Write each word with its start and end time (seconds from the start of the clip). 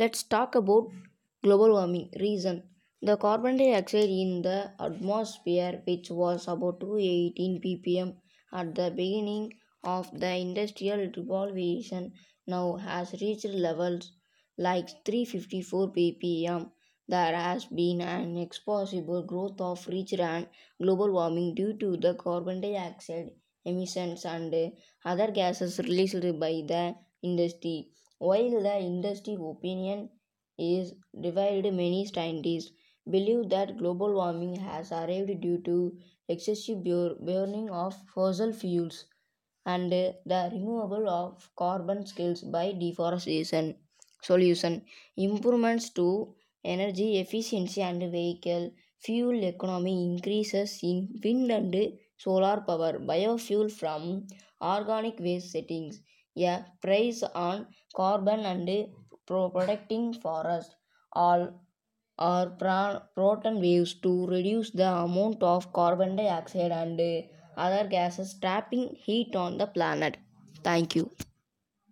let's 0.00 0.22
talk 0.22 0.54
about 0.54 0.86
global 1.44 1.72
warming. 1.72 2.08
Reason 2.18 2.62
The 3.02 3.16
carbon 3.24 3.58
dioxide 3.58 4.08
in 4.08 4.40
the 4.40 4.72
atmosphere, 4.80 5.82
which 5.86 6.10
was 6.10 6.48
about 6.48 6.80
218 6.80 7.60
ppm 7.64 8.14
at 8.60 8.74
the 8.74 8.90
beginning 9.00 9.52
of 9.84 10.10
the 10.22 10.30
industrial 10.44 11.00
revolution, 11.16 12.12
now 12.46 12.76
has 12.76 13.12
reached 13.20 13.52
levels 13.66 14.12
like 14.56 14.88
354 15.04 15.92
ppm. 15.92 16.70
There 17.06 17.36
has 17.36 17.66
been 17.66 18.00
an 18.00 18.36
exponential 18.46 19.26
growth 19.26 19.60
of 19.60 19.86
reached 19.86 20.20
and 20.20 20.48
global 20.82 21.12
warming 21.12 21.54
due 21.54 21.74
to 21.84 21.96
the 21.98 22.14
carbon 22.14 22.62
dioxide 22.62 23.32
emissions 23.66 24.24
and 24.24 24.54
other 25.04 25.30
gases 25.30 25.78
released 25.78 26.38
by 26.38 26.54
the 26.72 26.94
industry. 27.22 27.90
While 28.20 28.62
the 28.62 28.78
industry 28.78 29.34
opinion 29.34 30.10
is 30.56 30.94
divided, 31.20 31.74
many 31.74 32.04
scientists 32.06 32.70
believe 33.10 33.48
that 33.50 33.78
global 33.78 34.14
warming 34.14 34.54
has 34.56 34.92
arrived 34.92 35.40
due 35.40 35.58
to 35.62 35.98
excessive 36.28 36.84
burning 36.84 37.68
of 37.70 37.94
fossil 38.14 38.52
fuels 38.52 39.06
and 39.66 39.90
the 39.92 40.50
removal 40.52 41.08
of 41.08 41.50
carbon 41.56 42.06
skills 42.06 42.42
by 42.42 42.72
deforestation. 42.72 43.76
Solution 44.22 44.84
Improvements 45.16 45.90
to 45.90 46.34
energy 46.64 47.18
efficiency 47.18 47.82
and 47.82 48.02
vehicle 48.12 48.72
fuel 48.98 49.42
economy 49.44 49.94
increases 50.12 50.78
in 50.82 51.20
wind 51.24 51.50
and 51.50 51.74
solar 52.18 52.60
power, 52.60 52.98
biofuel 52.98 53.70
from 53.72 54.26
organic 54.60 55.18
waste 55.20 55.52
settings, 55.52 56.02
a 56.36 56.64
price 56.82 57.22
on 57.34 57.66
carbon 57.94 58.40
and 58.40 58.68
protecting 59.26 60.12
forests 60.12 60.74
all 61.12 61.48
pra- 62.58 63.02
proton 63.14 63.60
waves 63.60 63.94
to 63.94 64.26
reduce 64.26 64.70
the 64.70 64.88
amount 64.88 65.42
of 65.42 65.72
carbon 65.72 66.16
dioxide 66.16 66.72
and 66.72 67.00
other 67.56 67.88
gases 67.88 68.34
trapping 68.40 68.94
heat 68.96 69.34
on 69.34 69.58
the 69.58 69.66
planet. 69.66 70.16
Thank 70.62 70.96
you. 70.96 71.10